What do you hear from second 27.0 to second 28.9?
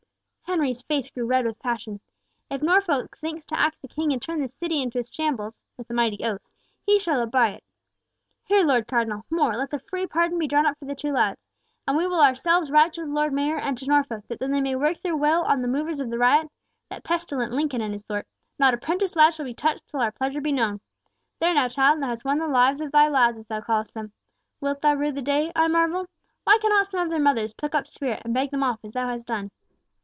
of their mothers pluck up spirit and beg them off